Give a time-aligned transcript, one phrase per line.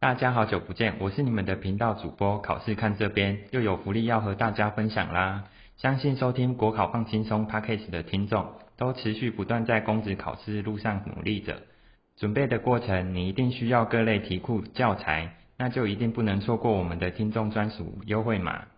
[0.00, 5.44] 大家好久不见，我是你们的频道主播，考试看这边又有福利要和大家分享啦。
[5.76, 8.46] 相信收听国考放轻松 Podcast 的听众，
[8.78, 11.60] 都持续不断在公职考试路上努力着。
[12.16, 18.68] 准备的过程，你一定需要各类题库教材，那就一定不能错过我们的听众专属优惠码。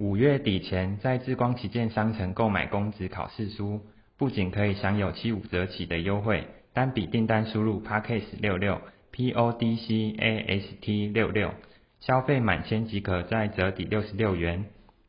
[0.00, 3.82] 五月底前在智光旗舰商城购买公职考试书，
[4.18, 8.80] 不仅可以享有七五折起的优惠，单笔订单输入 Podcast 六六。
[9.14, 11.54] P O D C A S T 六六，
[12.00, 14.64] 消费满千即可再折抵六十六元，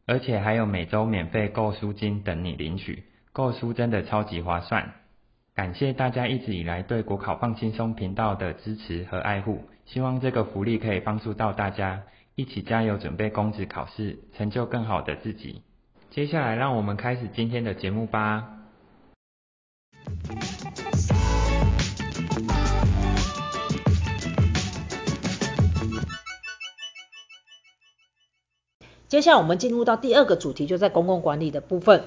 [0.05, 4.93] 而且还有每周免费购书金等你领取，购书真的超级划算。
[5.55, 12.03] 感谢大家一直以来对国考放轻松频道的支持和爱护，希望这个福利可以帮助到大家，
[12.35, 15.63] 一起加油准备公职考试，成就更好的自己。
[16.11, 18.51] 接下来让我们开始今天的节目吧。
[29.07, 32.03] 接下来我们进入到第二个主题，就在公共管理的部分。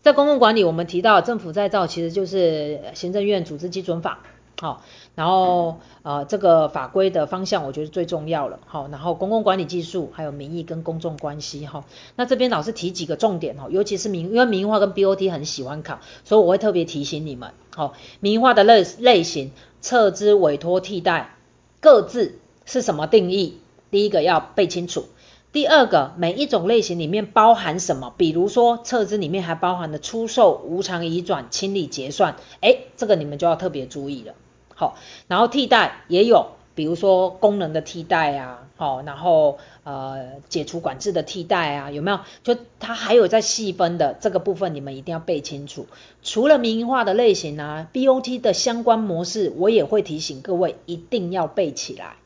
[0.00, 4.20] 在公共管理，我们提到政府再造其实就是行政院组织基准法，
[4.60, 4.84] 好，
[5.16, 19.50] 然后呃这个法规的方向我觉得最重要了，好，然后公共管理技术还有民意跟公众关系，哈，那这边老师提几个重点哈，尤其是民因为民营化跟 BOT 很喜欢考，所以我会特别提醒你们，好，民营化的类类型、
[19.82, 21.36] 撤资、委托、替代
[21.80, 23.58] 各自是什么定义？
[23.90, 25.06] 第一个要背清楚。
[25.50, 28.12] 第二个，每一种类型里面包含什么？
[28.18, 34.34] 比如说撤资里面还包含了出售、无偿移转、清理结算，诶，这个你们就要特别注意了。
[34.74, 34.96] 好，
[35.26, 42.20] 然后替代也有，比如说功能的替代啊，好，然后呃解除管制的替代啊，有没有？
[42.44, 45.86] 就它还有在细分的这个部分，你们一定要背清楚。
[46.22, 52.16] 除了民营化的类型啊，BOT 的相关模式，我也会提醒各位一定要背起来。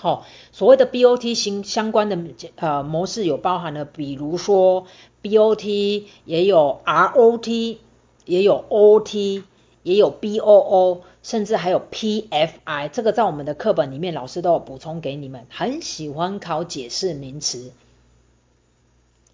[0.00, 2.16] 好，所谓的 BOT 型相关的
[2.54, 4.86] 呃模式有包含了，比如说
[5.24, 7.78] BOT 也有 ROT，
[8.24, 9.42] 也有 OT，
[9.82, 12.90] 也有 BOO，甚至还有 PFI。
[12.90, 17.72] 这个在我们的课本里面老师都有补充给你们，很喜欢考解释名词。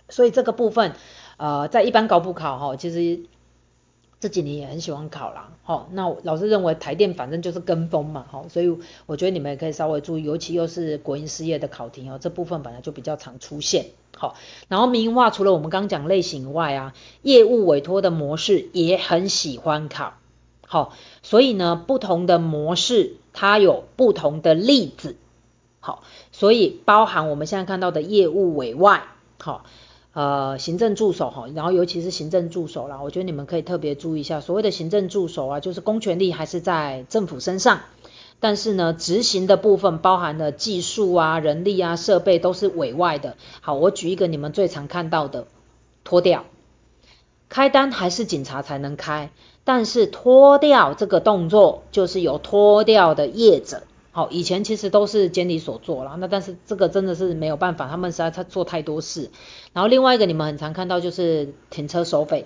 [0.08, 0.94] 所以这个部分
[1.36, 3.26] 呃在一般高普考哈，其实。
[4.24, 14.34] 这几年也很喜欢考啦，好，那老师认为台电反正就是跟风嘛，好，所以我觉得你们也可以稍微注意，尤其又是国营事业的考题哦，这部分本来就比较常出现，好，
[14.68, 20.14] 然后民营化除了我们刚讲类型外啊，业务委托的模式也很喜欢考，
[20.66, 25.16] 好，所以呢，不同的模式它有不同的例子，
[25.80, 26.02] 好，
[26.32, 29.02] 所以包含我们现在看到的业务委外，
[29.38, 29.66] 好。
[30.14, 37.80] 呃，行政助手哈，然后尤其是行政助手啦，我觉得你们可以特别注意一下，所谓的行政助手啊，就是公权力还是在政府身上，
[38.38, 43.36] 但是呢，执行的部分包含了技术啊、人力啊、设备都是委外的。
[43.60, 45.48] 好，我举一个你们最常看到的，
[46.04, 46.44] 脱掉，
[47.48, 49.32] 开单还是警察才能开，
[49.64, 53.82] 但是脱掉这个动作就是由脱掉的业者。
[54.16, 59.28] 好，以前其实都是监理所做啦，那但是这个真的是没有办法，他们实在他做太多事。
[59.72, 62.44] 然后另外一个你们很常看到就是停车收费，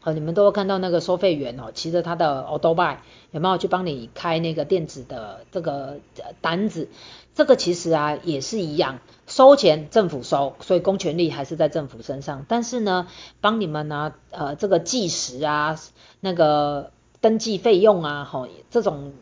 [0.00, 5.98] 好，你们都会看到那个收费员哦，骑着他的欧兜拜有没有去帮你开那个电子的这个
[6.40, 6.88] 单子？
[7.36, 12.44] 这个其实啊也是一样，收钱政府收，所以公权力还是在政府身上。
[12.48, 13.06] 但是呢，
[13.40, 15.78] 帮你们呢呃这个计时啊，
[16.18, 16.90] 那个
[17.20, 19.12] 登记费用啊，吼这种。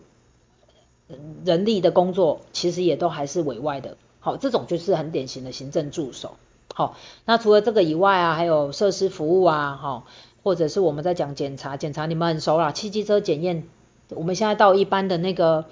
[1.44, 6.36] 人力的工作其实也都还是委外的，好，这种就是很典型的行政助手，
[6.74, 10.04] 好，那除了这个以外啊，还有设施服务啊，哈，
[10.42, 13.64] 或者是我们在讲检查，检查你们很熟啦，汽机车检验，
[14.10, 15.64] 我们现在到一般的那个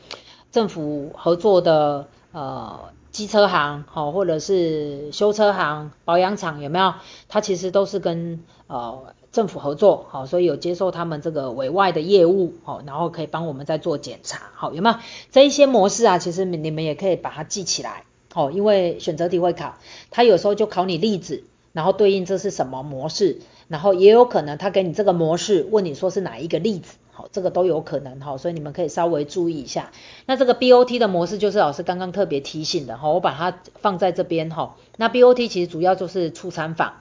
[0.50, 6.94] 政府合作的呃机车行，好，或者是修车行、保养厂有没有？
[7.28, 9.14] 它其实都是跟呃。
[9.32, 14.96] 政府合作，好，所以有接受他们这个委外的业务，好，然后可以帮我们再做检查，好，有没有
[15.30, 16.18] 这一些模式啊？
[16.18, 19.78] 其实你们也可以把它记起来，好，因为选择题会考，
[20.10, 29.92] 他有时候就考你例子，然后对应这是什么模式，然后也有可能他给你这个模式，问你说是哪一个例子，好，这个都有可能，好，所以你们可以稍微注意一下。
[30.26, 36.96] 那这个 BOT 的模式就是老师刚刚特别提醒的，好，我把它放在这边，哈，那 BOT 其实主要就是出餐房。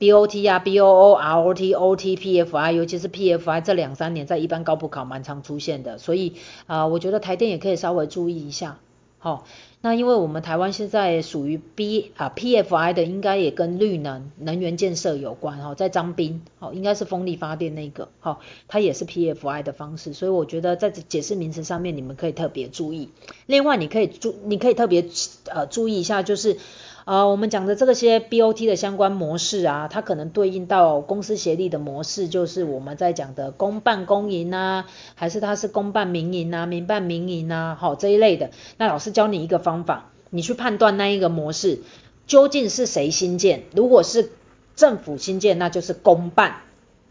[0.00, 6.34] BOT 啊，BOO、ROT、OT、PFI，尤其是 PFI 这两三年在一般高普考蛮常出现的，所以
[6.66, 8.78] 啊、我觉得台电也可以稍微注意一下。
[9.18, 9.46] 好，
[9.80, 23.08] 那因为我们台湾现在属于 B 啊 PFI 的，应该也跟绿能能源建设有关哈，在张滨，好，应该是风力发电那个，好，它也是 PFI 的方式，所以我觉得在解释名词上面，你们可以特别注意。
[23.46, 25.06] 另外，你可以注，你可以特别
[25.46, 26.58] 呃注意一下，就是。
[27.04, 38.50] 呃，我们讲的这个些 BOT 的相关模式啊，它可能对应到公司协力的模式，就是我们在讲的公办公营啊，还是它是公办民营啊，民办民营啊，好这一类的。
[38.78, 41.80] 那老师教你一个方法，你去判断那一个模式
[42.26, 43.64] 究竟是谁新建。
[43.74, 44.30] 如果是
[44.74, 46.62] 政府新建，那就是公办，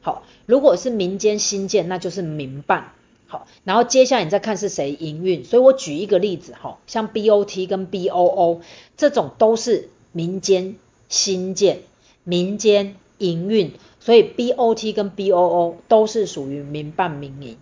[0.01, 2.93] 好；如果是民间新建，那就是民办。
[3.33, 8.61] 好，然后接下来你再看是谁营运，所以我举一个例子哈，像 BOT 跟 BOO
[8.95, 10.75] 这种都是民间
[11.09, 11.79] 新建、
[12.23, 17.57] 民间营运，所以 BOT 跟 BOO 都是属于民办民营。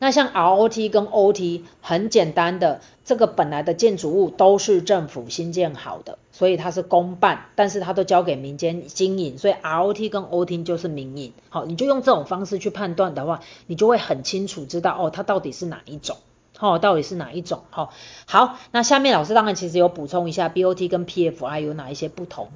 [0.00, 11.32] 那像 ROT 跟 OT 很简单的，这个本来的建筑物都是政府新建好的，所以它是公办，但是它都交给民间经营，所以 ROT 跟 OT 就是民营。
[11.48, 16.16] 好，你就用这种方式去判断的话，你就会很清楚知道哦，它到底是哪一种，
[16.60, 17.62] 哦，到底是哪一种。
[17.70, 17.92] 好，
[18.26, 22.50] 好，那下面老师当然其实有补充一下 BOT 跟 PFI 有哪一些不同，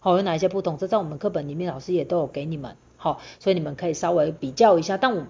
[0.00, 5.24] 好，有哪一些不同，这在我们课本里面老师也都有给你们，好，所以你们可以稍微比较一下，但我。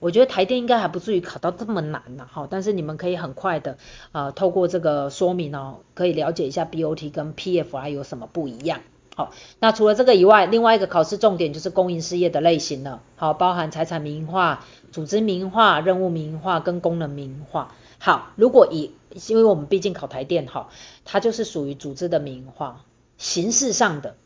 [0.00, 3.76] 我觉得台电应该还不至于考到这么难呢，哈，但是你们可以很快的，
[4.12, 8.80] 呃，透过这个说明哦，可以了解一下 BOT 跟 PFI 有什么不一样，
[9.14, 18.92] 好，那除了这个以外，另外一个考试重点就是公营事业的类型了，好，包含财产民营化、组织民营化、任务民营化跟功能民营化，好，如果以，
[19.28, 20.70] 因为我们毕竟考台电哈，
[21.04, 22.84] 它就是属于组织的民营化，
[23.18, 24.16] 形式上的。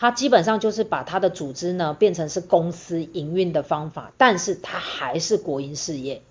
[0.00, 6.22] 它基本上就是把它的组织呢变成是公司营运的方法，但是它还是国营事业。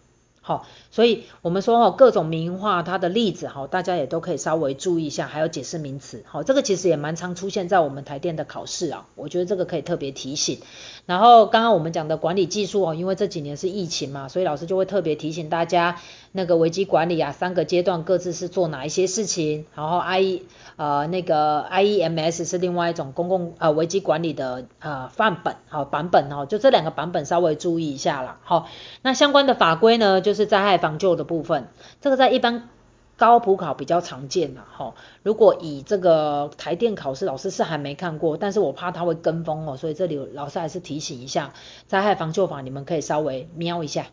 [0.48, 6.24] 好，所以我们说哈，各种名画它的例子哈，大家也都可以稍微注意一下，还有解释名词。
[6.26, 10.60] 好，这个其实也蛮常出现在我们台电的考试啊，我觉得这个可以特别提醒。
[11.06, 16.00] 然后刚刚我们讲的管理技术哦，因为这几年是疫情嘛，所以老师就会特别提醒大家，
[16.32, 19.66] 那个危机管理啊，三个阶段各自是做哪一些事情。
[19.76, 20.44] 然后 I
[20.78, 28.40] 呃那个 IEMS 是另外一种公共呃危机管理的呃范本好版本哦，就这两个版本稍微注意一下啦。
[28.46, 28.70] 好，
[29.02, 30.37] 那相关的法规呢，就是。
[30.38, 31.68] 是灾害防救的部分，
[32.00, 32.70] 这个在一般
[33.18, 34.94] 高普考比较常见的哈。
[35.24, 41.54] 如果以这个台电考试，老师是还没看过，但是我怕他会跟风哦，所以这里老师还是提醒一下，
[41.88, 44.06] 灾害防救法你们可以稍微瞄一下，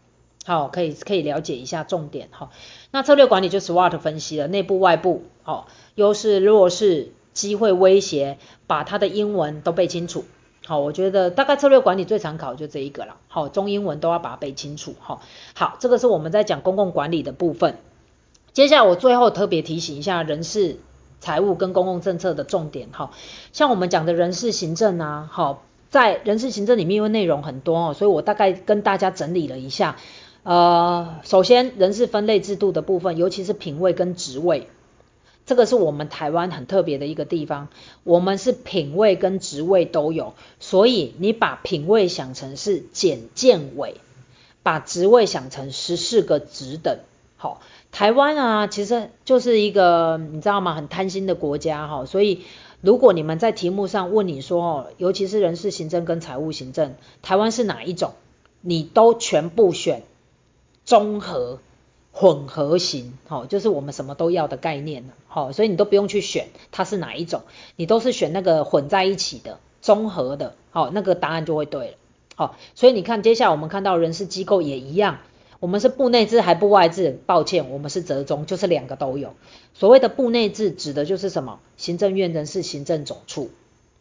[0.47, 2.51] 好，可以可以了解一下重点哈。
[2.91, 10.25] 那策略管理就 SWOT 分析了，内部外部，好，优势弱势，机会威胁，把它的英文都背清楚。
[10.67, 13.17] 好，我觉得大概策略管理最常考就这一个了。
[13.29, 14.95] 好，中英文都要把它背清楚。
[14.99, 15.21] 好，
[15.55, 17.77] 好，这个是我们在讲公共管理的部分。
[18.53, 20.79] 接下来我最后特别提醒一下人事、
[21.21, 22.89] 财务跟公共政策的重点。
[22.93, 23.11] 好，
[23.53, 29.97] 像我们讲的人事行政啊，好，在人事行政里面因为内容很多哦，所以我大概跟大家整理了一下。
[30.45, 34.69] 呃，首先人事分类制度的部分，尤其是品位跟职位。
[35.47, 37.69] 这个是我们台湾很特别的一个地方，
[38.03, 43.97] 我们是品位跟职位都有，所以你把品位想成是检建委，
[44.63, 46.99] 把职位想成十四个职等。
[47.37, 47.61] 好，
[47.93, 50.75] 台湾啊，其实就是一个你知道吗？
[50.75, 52.43] 很贪心的国家哈，所以
[52.81, 58.15] 如果你们在题目上问你说哦，尤其是人事行政跟财务行政，台湾是哪一种？
[58.63, 60.05] 你都全部选
[60.87, 61.59] 综合。
[62.17, 67.43] 混合型，好，就是我们什么都要的概念，好，所以你都不用去选它是哪一种，
[67.75, 71.95] 你都是选那个混在一起的综合的，好，那个答案就会对了，
[72.37, 75.19] 好，所以你看，接下来我们看到人事机构也一样，
[75.59, 77.19] 我们是部内制还部外制？
[77.27, 79.35] 抱歉，我们是折中，就是两个都有。
[79.75, 81.59] 所谓的部内制指的就是什么？
[81.77, 83.51] 行政院人事行政总处，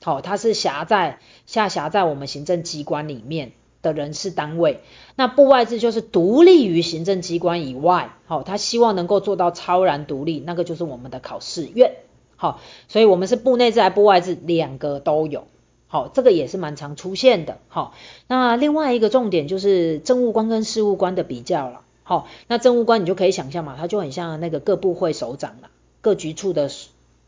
[0.04, 1.18] 好，它是辖在
[1.48, 3.54] 下辖在我们行政机关里面。
[3.84, 4.80] 的人事单位，
[5.16, 11.98] 那部外制就是独立于行政机关以外，好，他希望能够做到超然独立，那个就是我们的考试院，
[12.38, 15.48] 好，所以我们是部内制还部外制，两个都有，
[15.88, 17.94] 好，这个也是蛮常出现的，好，
[18.28, 26.72] 那另外一个重点就是政务官跟事务官的比较了，好，那政务官你就可以想象嘛，他就很像那个各部会首长了，各局处的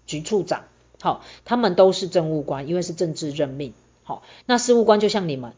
[0.07, 0.63] 局处长，
[1.01, 5.51] 好，他们都是政务官，因为是政治任命，好，那事务官就像你们。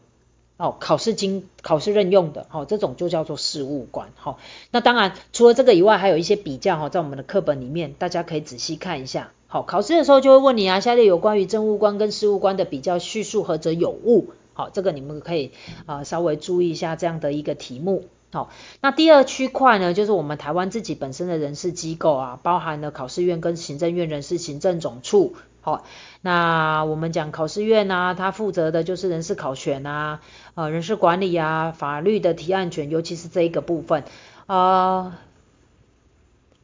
[0.58, 4.36] 哦，考试经考试任用的，哦，这种就叫做事务官，好、哦，
[4.72, 15.52] 那当然除了这个以外，还有一些比较哈、哦，在我们的课本里面，大家可以仔细看一下，好、哦，考试的时候就会问你啊，下列有关于政务官跟事务官的比较叙述何者有误，好、哦，这个你们可以
[15.86, 18.50] 啊、稍微注意一下这样的一个题目，好，
[18.80, 25.36] 那第二区块呢，就是我们台湾自己本身的人事机构啊，包含了考试院跟行政院人事行政总处。
[25.60, 25.84] 好，
[26.22, 30.20] 那我们讲考试院啊，它负责的就是人事考选啊，
[30.54, 34.04] 呃，人事管理啊，法律的提案权，尤其是这一个部分。
[34.46, 35.12] 呃，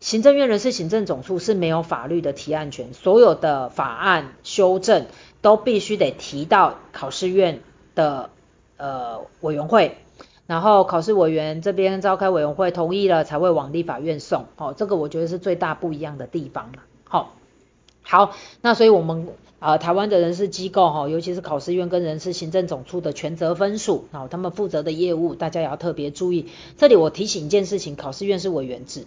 [0.00, 5.06] 行政院人事行政总处是没有法律的提案权，所有的法案修正
[5.42, 7.60] 都必须得提到考试院
[7.94, 8.30] 的
[8.76, 9.98] 呃委员会。
[10.46, 14.44] 然后考试委员这边召开委员会同意了，才会往立法院送。
[14.56, 16.80] 哦，这个我觉得是最大不一样的地方了。
[17.04, 17.32] 好、
[18.04, 26.46] 好，那所以我们呃台湾的人事机构哈、尤其是考试院跟人事行政总处的权责分属，哦，他们负责的业务，大家也要特别注意。
[26.76, 29.06] 这里我提醒一件事情，考试院是委员制。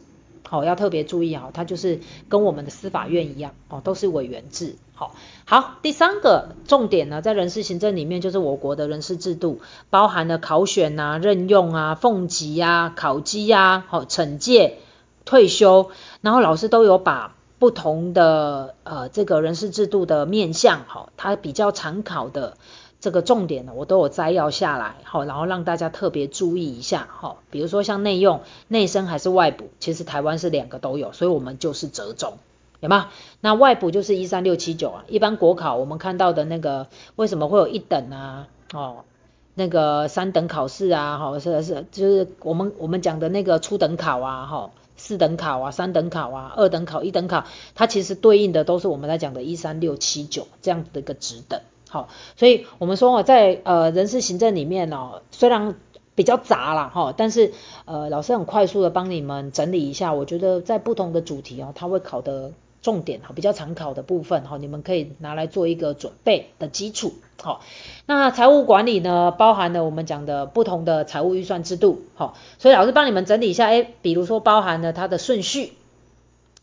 [0.49, 1.99] 好，要特别注意哈，它就是
[2.29, 4.75] 跟我们的司法院一样，哦，都是委员制。
[4.93, 5.13] 好，
[5.45, 14.77] 好，第三个重点呢，在人事行政里面，就是我国的人事制度，包含了考选啊、任用啊、俸级啊、考绩啊、好惩戒、
[15.25, 22.57] 退休，然后老师都有把不同的呃这个人事制度的面向，哈，它比较常考的。
[22.99, 32.39] 这个重点呢，我都有摘要下来，好，然后让大家特别注意一下，哈，比如说像内用、内生还是外补，其实台湾是两个都有，所以我们就是折中，
[32.79, 33.09] 有吗？
[33.39, 39.05] 那外补就是一三六七九啊，一般国考我们看到的那个为什么会有一等啊，哦，
[39.53, 44.71] 那个三等考试啊，好，是是，就是我们我们讲的那个初等考啊，哈，
[45.07, 47.45] 四等考啊，三等考啊，二等考、一等考，
[47.75, 51.61] 它其实对应的都是我们在讲的一三六七九这样的一个值等。
[51.89, 55.75] 好，所以我们说啊，在呃人事行政里面哦，虽然
[56.13, 57.53] 比较杂啦哈，但是
[57.85, 62.51] 呃老师很快速的帮你们整理一下，我觉得在不同的主题哦，它会考的
[62.87, 67.15] 重点哈，比较常考的部分哈，你们可以拿来做一个准备的基础。
[67.43, 67.59] 好，
[68.05, 72.03] 那财务管理呢，包含了我们讲的不同的财务预算制度。
[72.15, 75.73] 好，所以老师帮你们整理一下，哎，比如说包含了它的顺序，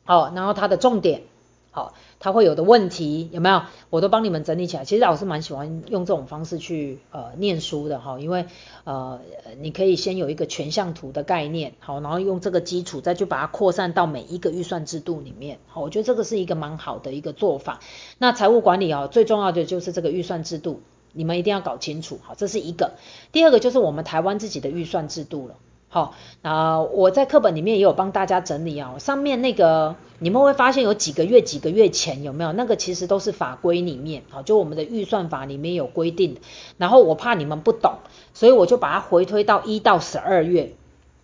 [0.05, 1.25] 好，然后它的重点，
[1.73, 1.93] 好。
[2.25, 3.65] 他会有的问题有没有？
[3.91, 4.87] 我都帮你们整理起来。
[4.87, 8.47] 其实老师蛮喜欢用这种方式去呃念书的哈，因为
[8.85, 9.21] 呃
[9.61, 17.81] 你可以先有一个全项图的概念，好，然后用这个基础再去把它扩散到每一个预算制度里面，好，我觉得这个是一个蛮好的一个做法。
[18.17, 20.81] 那财务管理啊，最重要的就是这个预算制度，
[21.13, 22.95] 你们一定要搞清楚，好，这是一个。
[23.33, 25.57] 第二个就是我们台湾自己的预算制度了。
[25.95, 32.51] 好，那我在课本里面也有帮大家整理啊，上面那个你们会发现有几个月几个月前有没有？
[32.51, 36.41] 那个其实都是法规里面，好，就我们的预算法里面有规定的。
[36.79, 37.99] 然后我怕你们不懂，
[38.33, 40.75] 所以我就把它回推到一到十二月，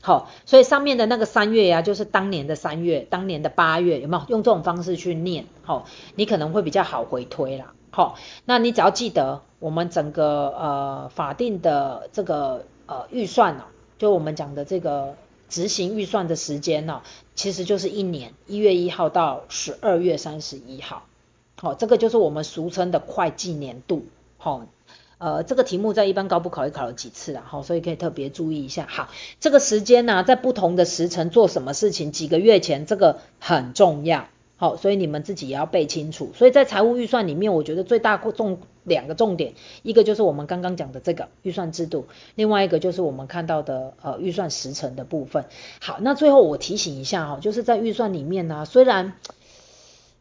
[0.03, 4.23] 好，所以上面的那个三月呀，就是当年的三月，当年的八月，有没有？
[4.29, 7.73] 用这种方式去念，好，你可能会比较好回推啦。
[7.91, 13.65] 好，那你只要记得我们整个呃法定的这个呃预算呢。
[14.00, 15.14] 就我们讲的这个
[15.50, 17.02] 执行预算的时间呢，
[17.35, 21.04] 其实就是一年一月一号到十二月三十一号，
[21.57, 24.07] 好，这个就是我们俗称的会计年度，
[24.38, 24.66] 好，
[25.19, 34.28] 呃，这个题目在一般高普考也考了几次了，好，所以可以特别注意一下，好，这个时间呢，在不同的时辰做什么事情，几个月前这个很重要。
[34.61, 36.33] 好，所以你们自己也要背清楚。
[36.35, 45.47] 所以在财务预算里面，我觉得最大重两个重点，一个就是我们刚刚讲的这个预算制度，另外一个就是我们看到的呃预算时程的部分。
[45.81, 49.14] 好，那最后我提醒一下哈，就是在预算里面呢，虽然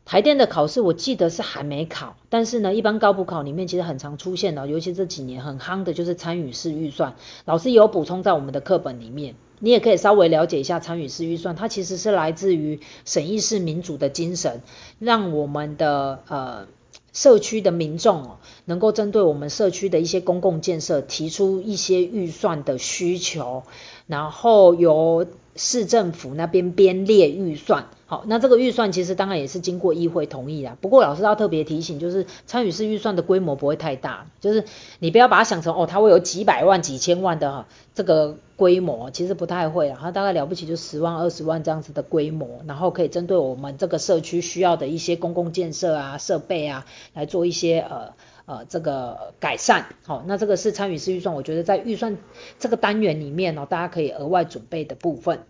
[0.09, 7.13] 台电的考试我记得是还没考，但是呢，一般高普考里面其实很常出现的，尤其这几年很夯的就是参与式预算，
[7.45, 9.35] 老师有补充在我们的课本里面。
[9.59, 14.63] 你也可以稍微了解一下参与式预算，它其实是来自于审议式民主的精神，
[14.97, 16.65] 让我们的呃
[17.13, 23.61] 社区的民众哦，能够针对我们社区的一些公共建设提出一些预算的需求，
[24.07, 25.27] 然后由
[25.59, 27.87] 市政府那边编列预算。
[28.05, 30.75] 好，那这个预算其实当然也是经过议会同意啦。
[30.81, 34.63] 不过老师要特别提醒，就是参与式预算的规模不会太大，就是
[34.97, 39.97] 你不要把它想成哦，它会有几百万、几千万的这个规模，其实不太会啦。
[40.01, 48.13] 它大概了不起就十万、二十万这样子的规模，然后可以针对我们这个社区需要的一些公共建设啊、设备啊，来做一些呃
[48.45, 49.85] 呃这个改善。
[50.03, 52.17] 好，那这个是参与式预算，我觉得在预算
[52.57, 55.43] 这个单元里面哦，大家可以额外准备的部分。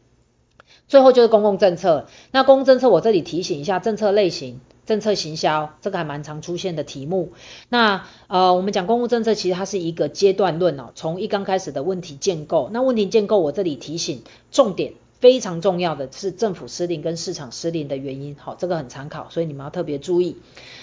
[0.89, 7.31] 最后就是公共政策，那公共政策我这里提醒一下，政策类型、政策行销，这个还蛮常出现的题目。
[7.69, 20.37] 那呃，我们讲公共政策，其实它是一个阶段论哦，从一刚开始的问题建构，那问题建构我这里提醒，重点非常重要的是政府失灵跟市场失灵的原因，好，这个很常考，所以你们要特别注意。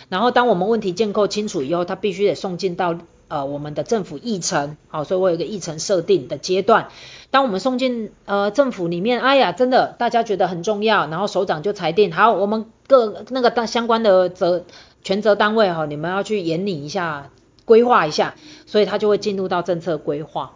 [0.09, 2.97] 然后当我们问题建构清楚以后，它必须得送进到
[3.29, 6.89] 呃我们的政府议程，好，所以我有一个议程设定的阶段。
[7.31, 14.65] 当我们送进呃政府里面，哎呀，真的大家觉得很重要，然后首长就裁定，好，我们各那个当相关的责
[15.03, 17.31] 权责单位哈，你们要去研拟一下，
[17.65, 18.35] 规划一下，
[18.67, 20.55] 所以他就会进入到政策规划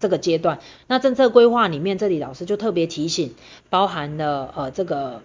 [0.00, 0.58] 这个阶段。
[0.86, 3.34] 那政策规划里面，这里老师就特别提醒，
[3.70, 5.22] 包含了呃这个。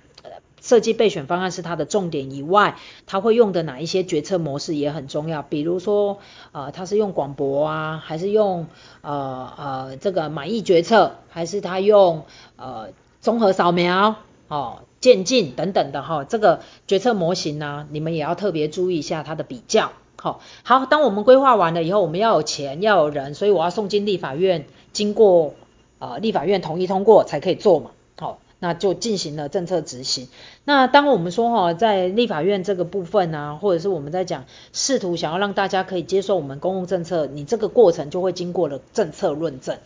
[0.62, 2.78] 设计备选方案是它的重点以外，
[3.08, 5.42] 它会用的哪一些决策模式也很重要。
[5.42, 6.20] 比如说，
[6.52, 8.68] 呃，它是用广博啊，还是用
[9.02, 12.26] 呃呃这个满意决策，还是它用
[12.56, 12.90] 呃
[13.20, 14.16] 综合扫描
[14.48, 19.92] 哦、渐进等等的哈、哦，这个决策模型呢，你们也要特别注意一下它的比较。
[20.18, 25.56] 好、好，当我们规划完了以后，我们要有钱，要有人，所以我要送进立法院，经过
[25.98, 27.92] 呃立法院同意通过才可以做嘛。
[28.64, 30.28] 那就进行了政策执行。
[30.66, 39.80] 那当我们说哈，在立法院这个部分啊，或者是我们在讲试图想要让大家可以接受我们公共政策，你这个过程就会经过了政策论证。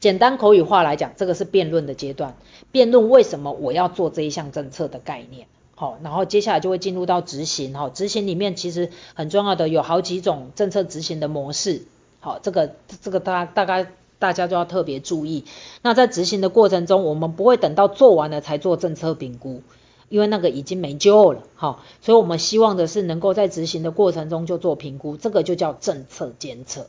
[0.00, 2.34] 简单口语化来讲，这个是辩论的阶段，
[2.72, 5.46] 辩论为什么我要做这一项政策的概念。
[5.76, 7.72] 好，然后接下来就会进入到执行。
[7.74, 11.82] 哈，执行里面其实很重要的有好几种政策执行的模式。
[12.18, 13.86] 好，这个这个大大概。
[14.18, 15.44] 大家就要特别注意。
[15.82, 19.62] 那在执行的过程中，我们不会等到做完了才做政策评估，
[20.08, 21.82] 因为那个已经没救了，哈。
[22.00, 26.86] 所以我们希望的是能够在执行的过程中就做评估，这个就叫政策监测。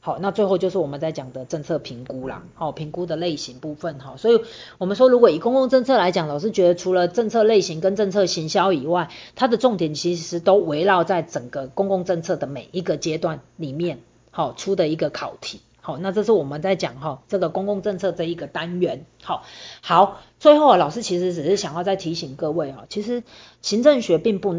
[0.00, 4.14] 好，那最后就是我们在讲的政策评估啦，好，评估的类型部分，哈。
[4.16, 4.40] 所以
[4.78, 13.98] 我们说，如果以公共政策来讲，老师觉得除了政策类型跟政策行销以外，它的重点其实都围绕在整个公共政策的每一个阶段里面，
[14.30, 15.60] 好，出的一个考题。
[15.88, 19.06] 好，那这是我们在讲哈这个公共政策这一个单元。
[19.22, 19.42] 好，
[19.80, 23.22] 好，最后啊，老师其实只是想要再提醒各位啊，其实
[23.62, 24.52] 行政学并不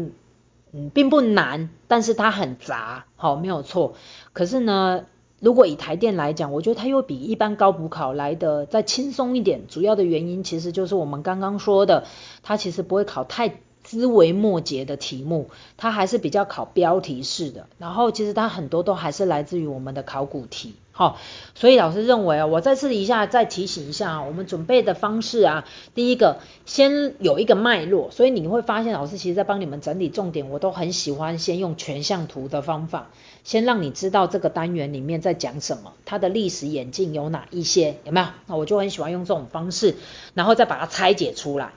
[0.72, 3.94] 嗯并不难，但是它很杂，好，没有错。
[4.32, 5.04] 可是呢，
[5.38, 9.68] 如果以台电来讲，我觉得它又比一般高普考来的再轻松一点。
[9.68, 12.06] 主要的原因其实就是我们刚刚说的，
[12.42, 13.60] 它其实不会考太。
[13.82, 21.16] 枝微末节的题目，它还是比较考标题式的，然后其实它很多都还是来自于我们的考古题，好，
[21.54, 25.64] 所以老师认为啊，我再次一下再提醒一下啊，我们准备的方式啊，
[25.94, 33.08] 第一个先有一个脉络，所以你会发现老师其实在帮你们整理重点，我都很喜欢先用全像图的方法，
[33.44, 38.26] 先让你知道这个单元里面在讲什么，它的历史演进有哪一些，有没有？
[38.46, 39.96] 那我就很喜欢用这种方式，
[40.34, 41.72] 然后再把它拆解出来。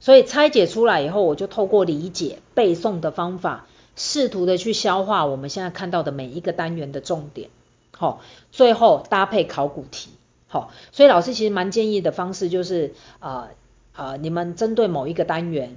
[0.00, 7.50] 所以拆解出来以后，我就透过理解、背诵的方法，试图的去消化我们现在看到的每一个单元的重点。
[7.98, 8.20] 好，
[8.52, 10.10] 最后搭配考古题。
[10.46, 13.48] 好，所以老师其实蛮建议的方式就是，呃、
[13.92, 15.76] 呃，你们针对某一个单元，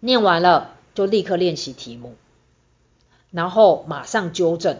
[0.00, 2.16] 念完了就立刻练习题目，
[3.30, 4.78] 然后马上纠正，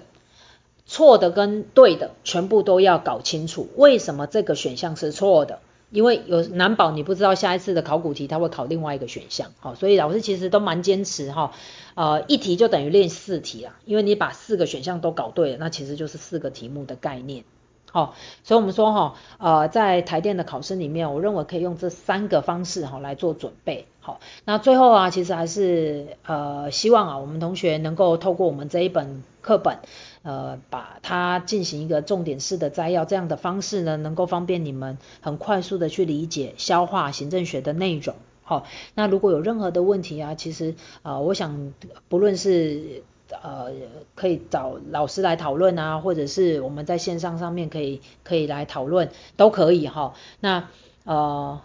[0.85, 5.61] 错的跟对的全部都要搞清楚，为什么这个选项是错的。
[5.93, 11.53] 因为有难保你不知道下一次的考古题它会考另外一个选项，好，所以老师其实都蛮坚持哈，
[11.95, 17.45] 呃，一题就等于练四题啦，因为你把四个选项都搞对了，那其实就是四个题目的概念，
[17.93, 29.79] 好，所以我们说哈，呃，在台电的考试里面，我认为可以用这三个方式哈来做准备，好，那最后啊，其实还是呃希望啊，我们同学能够透过我们这一本课本。
[30.25, 38.15] 呃，把它进行一个重点式的摘要，这样的方式呢，能够方便你们很快速的去理解、消化行政学的内容。
[38.45, 41.73] 好、那如果有任何的问题啊，其实啊、我想
[42.09, 43.03] 不论是
[43.43, 43.73] 呃
[44.15, 50.69] 可以找老师来讨论啊，或者是我们在线上上面可以可以来讨论，都可以哈、那
[51.05, 51.61] 呃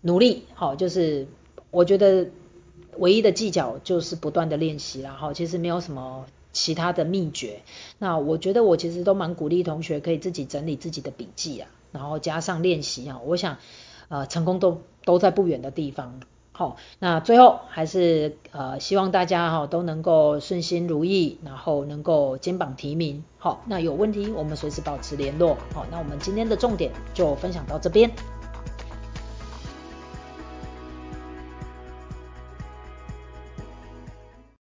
[0.00, 1.26] 努力好、就是
[1.70, 2.28] 我觉得
[2.96, 5.12] 唯一的技巧就是不断的练习啦。
[5.12, 6.26] 哈、其实没有什么。
[6.52, 7.60] 其他的秘诀，
[7.98, 13.58] 那我觉得我其实都蛮鼓励同学可以自己整理自己的笔记啊，然后加上练习啊，我想
[14.08, 16.18] 呃成功都都在不远的地方。
[16.58, 23.22] 好，那最后还是呃希望大家哈都能够顺心如意，然后能够金榜题名。
[23.36, 25.58] 好，那有问题我们随时保持联络。
[25.74, 28.10] 好，那我们今天的重点就分享到这边。